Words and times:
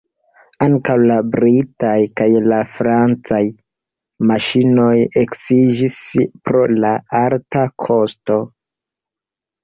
Ankaŭ 0.65 0.93
la 1.09 1.15
britaj 1.33 1.97
kaj 2.21 2.25
la 2.53 2.61
francaj 2.77 3.41
maŝinoj 4.31 4.93
eksiĝis 5.23 5.99
pro 6.49 6.63
la 6.85 6.95
alta 7.21 7.67
kosto. 7.85 8.39